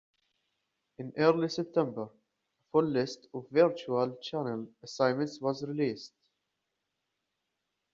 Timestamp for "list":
2.85-3.27